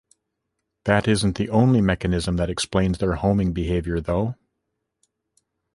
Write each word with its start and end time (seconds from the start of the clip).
That 0.85 1.07
isn't 1.07 1.37
the 1.37 1.51
only 1.51 1.79
mechanism 1.79 2.37
that 2.37 2.49
explains 2.49 2.97
their 2.97 3.13
homing 3.13 3.53
behavior 3.53 3.99
though. 4.01 4.33